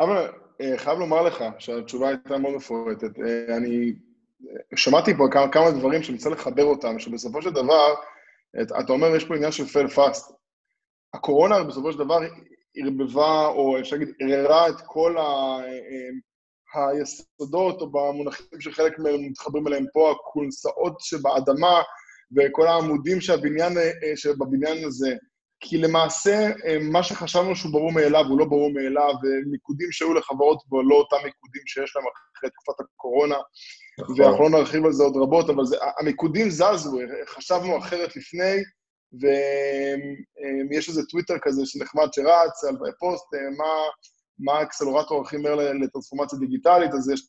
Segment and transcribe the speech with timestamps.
[0.00, 0.28] אבל
[0.60, 3.18] אה, חייב לומר לך שהתשובה הייתה מאוד מפורטת.
[3.18, 3.92] אה, אני
[4.74, 7.94] שמעתי פה כמה, כמה דברים שאני רוצה לחבר אותם, שבסופו של דבר,
[8.62, 10.32] אתה אומר, יש פה עניין של fail fast.
[11.14, 12.18] הקורונה בסופו של דבר
[12.76, 15.58] ערבבה, או אפשר להגיד, ערערה את כל ה...
[16.74, 21.82] היסודות, או במונחים שחלק מהם מתחברים אליהם פה, הכונסאות שבאדמה,
[22.36, 23.72] וכל העמודים שהבניין,
[24.16, 25.14] שבבניין הזה.
[25.60, 26.50] כי למעשה,
[26.80, 31.16] מה שחשבנו שהוא ברור מאליו, הוא לא ברור מאליו, ומיקודים שהיו לחברות בו לא אותם
[31.16, 32.04] מיקודים שיש להם
[32.36, 33.36] אחרי תקופת הקורונה,
[34.00, 34.20] נכון.
[34.20, 38.54] ואנחנו לא נרחיב על זה עוד רבות, אבל זה, המיקודים זזו, חשבנו אחרת לפני,
[40.70, 43.26] ויש איזה טוויטר כזה שנחמד שרץ על פוסט,
[43.56, 43.72] מה,
[44.38, 47.20] מה האקסלורטור הכי מהר לטרנספורמציה דיגיטלית, אז יש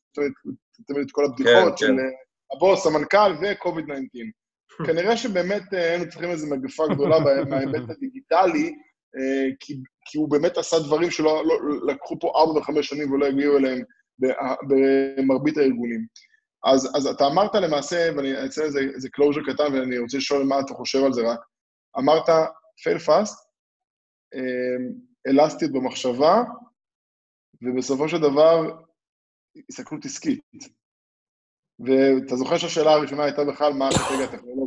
[0.87, 2.55] תמיד את כל הבדיחות כן, של כן.
[2.55, 4.46] הבוס, המנכ"ל ו-COVID-19.
[4.85, 8.75] כנראה שבאמת אה, היינו צריכים איזו מגפה גדולה מההיבט הדיגיטלי,
[9.17, 9.73] אה, כי,
[10.05, 11.55] כי הוא באמת עשה דברים שלא לא,
[11.87, 13.81] לקחו פה ארבע וחמש שנים ולא הגיעו אליהם
[14.67, 16.05] במרבית הארגונים.
[16.65, 20.59] אז, אז אתה אמרת למעשה, ואני אצא לזה איזה closure קטן, ואני רוצה לשאול מה
[20.59, 21.39] אתה חושב על זה רק.
[21.99, 22.29] אמרת,
[22.83, 23.35] fail fast,
[24.35, 24.77] אה,
[25.27, 26.43] אלסטיות במחשבה,
[27.61, 28.81] ובסופו של דבר,
[29.69, 30.41] הסתכלות עסקית.
[31.79, 34.66] ואתה זוכר שהשאלה הראשונה הייתה בכלל מה האסטרטגיה הטכנולוגית.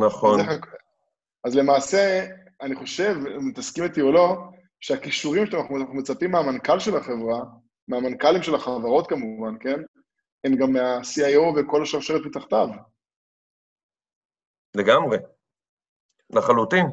[0.00, 0.40] נכון.
[0.40, 0.58] אז,
[1.44, 2.26] אז למעשה,
[2.60, 4.36] אני חושב, אם תסכים איתי או לא,
[4.80, 7.40] שהכישורים שאנחנו מצפים מהמנכ"ל של החברה,
[7.88, 9.80] מהמנכ"לים של החברות כמובן, כן?
[10.44, 12.68] הם גם מה-CIO וכל השרשרת מתחתיו.
[14.76, 15.18] לגמרי,
[16.30, 16.86] לחלוטין.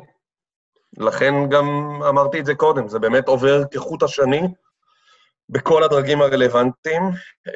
[0.97, 1.65] לכן גם
[2.09, 4.41] אמרתי את זה קודם, זה באמת עובר כחוט השני
[5.49, 7.01] בכל הדרגים הרלוונטיים,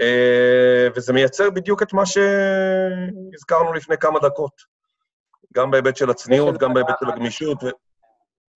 [0.02, 4.73] אה, וזה מייצר בדיוק את מה שהזכרנו לפני כמה דקות,
[5.54, 7.64] גם בהיבט של הצניעות, גם בהיבט של הגמישות.
[7.64, 7.68] ו...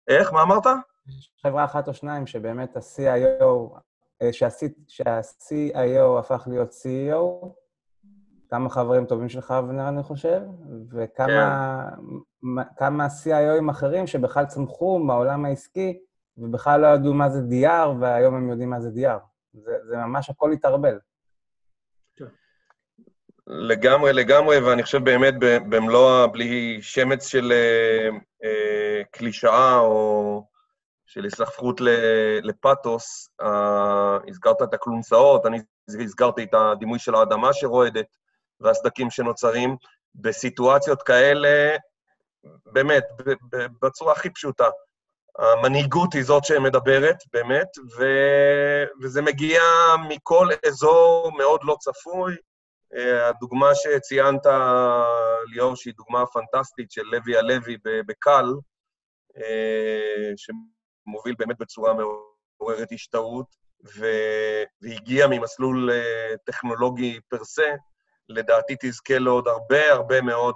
[0.07, 0.33] איך?
[0.33, 0.65] מה אמרת?
[1.07, 3.79] יש חברה אחת או שניים שבאמת ה-CIO,
[4.21, 4.33] אה,
[4.87, 7.47] שה-CIO הפך להיות CEO,
[8.49, 10.41] כמה חברים טובים שלך, אבנר, אני חושב,
[10.91, 11.89] וכמה
[12.77, 13.07] כן.
[13.23, 15.99] CIOים אחרים שבכלל צמחו מהעולם העסקי,
[16.37, 19.19] ובכלל לא ידעו מה זה DR, והיום הם יודעים מה זה DR.
[19.53, 20.99] זה, זה ממש הכל התערבל.
[23.49, 25.33] לגמרי, לגמרי, ואני חושב באמת
[25.69, 28.09] במלוא, בלי שמץ של אה,
[28.43, 30.43] אה, קלישאה או
[31.05, 31.81] של הסלחפות
[32.43, 35.59] לפתוס, אה, הזכרת את הכלונסאות, אני
[36.03, 38.05] הזכרתי את הדימוי של האדמה שרועדת
[38.59, 39.75] והסדקים שנוצרים.
[40.15, 41.75] בסיטואציות כאלה,
[42.65, 43.03] באמת,
[43.81, 44.67] בצורה הכי פשוטה,
[45.39, 48.05] המנהיגות היא זאת שמדברת, באמת, ו...
[49.01, 49.61] וזה מגיע
[50.09, 52.35] מכל אזור מאוד לא צפוי.
[52.95, 54.45] אה, הדוגמה שציינת,
[55.53, 58.45] ליאור, שהיא דוגמה פנטסטית של לוי הלוי בקל,
[59.37, 63.45] אה, שמוביל באמת בצורה מעוררת השתאות,
[64.81, 67.75] והגיע ממסלול אה, טכנולוגי פר סה,
[68.29, 70.55] לדעתי תזכה לעוד הרבה הרבה מאוד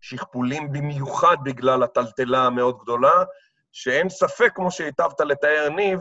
[0.00, 3.24] שכפולים, במיוחד בגלל הטלטלה המאוד גדולה,
[3.72, 6.00] שאין ספק, כמו שהיטבת לתאר, ניב,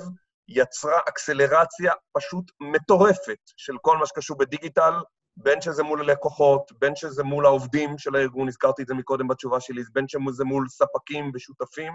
[0.53, 4.94] יצרה אקסלרציה פשוט מטורפת של כל מה שקשור בדיגיטל,
[5.38, 9.59] בין שזה מול הלקוחות, בין שזה מול העובדים של הארגון, הזכרתי את זה מקודם בתשובה
[9.59, 11.94] שלי, בין שזה מול ספקים ושותפים.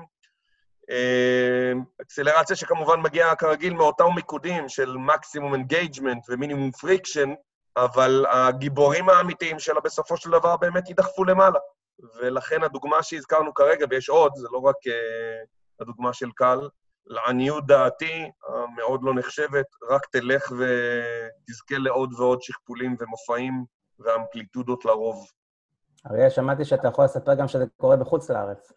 [0.91, 1.73] אה,
[2.03, 7.35] אקסלרציה שכמובן מגיעה כרגיל מאותם מיקודים של מקסימום engagement ומינימום friction,
[7.77, 11.59] אבל הגיבורים האמיתיים שלה בסופו של דבר באמת יידחפו למעלה.
[12.21, 15.47] ולכן הדוגמה שהזכרנו כרגע, ויש עוד, זה לא רק uh,
[15.81, 16.69] הדוגמה של קל,
[17.07, 23.65] לעניות דעתי, המאוד לא נחשבת, רק תלך ותזכה לעוד ועוד שכפולים ומופעים
[23.99, 25.27] ואמפליטודות לרוב.
[26.11, 28.73] אריה, שמעתי שאתה יכול לספר גם שזה קורה בחוץ לארץ.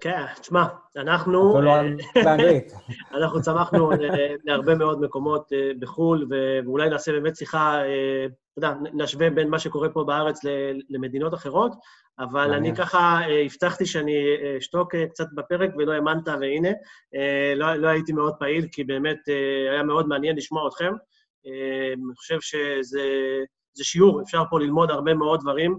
[0.00, 0.64] כן, תשמע,
[0.96, 1.60] אנחנו...
[1.60, 1.72] לא
[2.14, 2.72] באנגלית.
[3.16, 3.90] אנחנו צמחנו
[4.44, 6.28] להרבה מאוד מקומות אה, בחו"ל,
[6.64, 8.26] ואולי נעשה באמת שיחה, אה,
[8.58, 10.40] אתה יודע, נשווה בין מה שקורה פה בארץ
[10.90, 11.72] למדינות אחרות,
[12.18, 14.16] אבל אני ככה אה, הבטחתי שאני
[14.58, 16.70] אשתוק קצת בפרק ולא האמנת, והנה,
[17.56, 19.18] לא, לא הייתי מאוד פעיל, כי באמת
[19.70, 20.92] היה מאוד מעניין לשמוע אתכם.
[21.46, 25.78] אני חושב שזה שיעור, אפשר פה ללמוד הרבה מאוד דברים.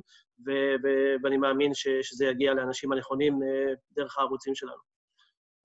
[1.24, 4.90] ואני מאמין שזה יגיע לאנשים הנכונים אה, דרך הערוצים שלנו.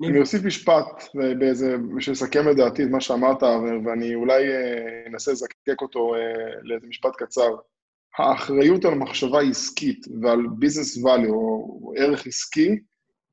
[0.09, 1.03] אני אוסיף משפט
[1.39, 3.43] באיזה, בשביל לסכם את דעתי את מה שאמרת,
[3.87, 6.21] ואני אולי אה, אנסה לזקק אותו אה,
[6.63, 7.57] לאיזה משפט קצר.
[8.19, 12.79] האחריות על מחשבה עסקית ועל ביזנס value, או ערך עסקי,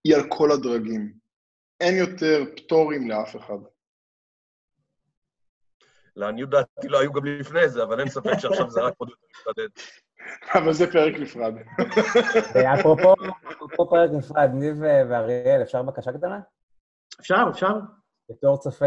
[0.03, 1.13] היא על כל הדרגים.
[1.81, 3.57] אין יותר פטורים לאף אחד.
[6.15, 9.25] לעניות דעתי לא היו גם לפני זה, אבל אין ספק שעכשיו זה רק עוד יותר
[9.29, 9.67] מתחדד.
[10.55, 11.53] אבל זה פרק נפרד.
[13.49, 16.39] אפרופו פרק נפרד, ניב ואריאל, אפשר בקשה קטנה?
[17.19, 17.73] אפשר, אפשר.
[18.29, 18.85] בתור צופה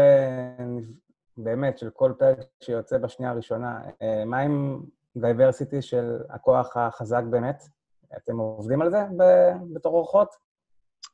[1.37, 4.81] באמת של כל פרק שיוצא בשנייה הראשונה, אה, מה עם
[5.15, 7.63] diversity של הכוח החזק באמת?
[8.17, 8.99] אתם עובדים על זה
[9.73, 10.35] בתור אורחות?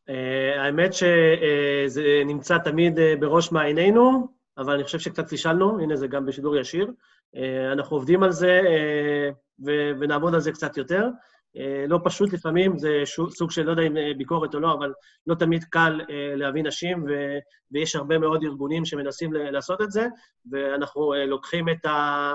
[0.09, 4.27] אה, האמת שזה נמצא תמיד בראש מעיינינו,
[4.57, 6.91] אבל אני חושב שקצת פישלנו, הנה זה גם בשידור ישיר.
[7.72, 8.62] אנחנו עובדים על זה
[10.00, 11.07] ונעבוד על זה קצת יותר.
[11.57, 14.94] אה, לא פשוט לפעמים, זה סוג של, לא יודע אם אה, ביקורת או לא, אבל
[15.28, 17.06] לא תמיד קל אה, להביא נשים,
[17.72, 20.07] ויש הרבה מאוד ארגונים שמנסים לעשות את זה,
[20.51, 22.33] ואנחנו לוקחים את, ה,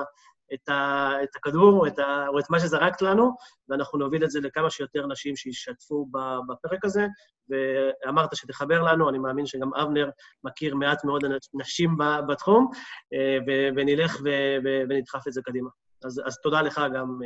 [0.54, 3.36] את, ה, את הכדור את ה, או את מה שזרקת לנו,
[3.68, 6.06] ואנחנו נוביל את זה לכמה שיותר נשים שישתפו
[6.48, 7.06] בפרק הזה.
[7.48, 10.10] ואמרת שתחבר לנו, אני מאמין שגם אבנר
[10.44, 11.96] מכיר מעט מאוד נשים
[12.28, 12.70] בתחום,
[13.76, 14.20] ונלך
[14.88, 15.70] ונדחף את זה קדימה.
[16.04, 17.18] אז, אז תודה לך גם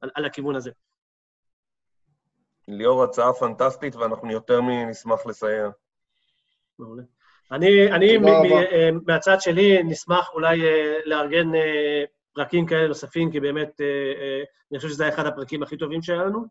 [0.00, 0.70] על, על הכיוון הזה.
[2.68, 5.68] ליאור, הצעה פנטסטית, ואנחנו יותר מנשמח לסייע.
[6.78, 7.02] מעולה.
[7.52, 13.80] אני, אני אה, מהצד שלי נשמח אולי אה, לארגן אה, פרקים כאלה נוספים, כי באמת,
[14.70, 16.44] אני חושב שזה אחד הפרקים הכי טובים שלנו,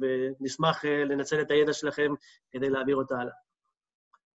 [0.00, 2.12] ונשמח לנצל את הידע שלכם
[2.50, 3.32] כדי להעביר אותה הלאה.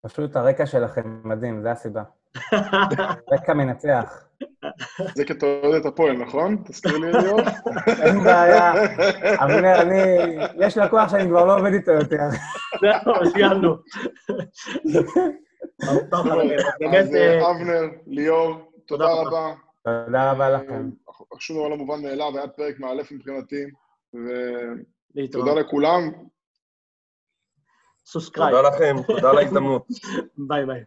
[0.07, 2.03] פשוט הרקע שלכם מדהים, זה הסיבה.
[3.33, 4.25] רקע מנצח.
[5.15, 6.63] זה כי אתה אוהד את הפועל, נכון?
[6.65, 7.41] תזכיר לי, ליאור.
[8.03, 8.73] אין בעיה.
[9.45, 10.03] אבנר, אני...
[10.59, 12.29] יש לקוח שאני כבר לא עובד איתו יותר.
[12.81, 13.75] זהו, סיימנו.
[16.93, 19.53] אז אה, אבנר, ליאור, תודה רבה.
[19.85, 20.91] תודה רבה לכם.
[21.39, 23.65] שום דבר לא מובן מאליו, היה פרק מאלף מבחינתי,
[25.15, 26.01] ותודה לכולם.
[28.07, 28.57] Subscribe.
[28.57, 29.87] תודה לכם, תודה על ההזדמנות.
[30.49, 30.85] ביי ביי.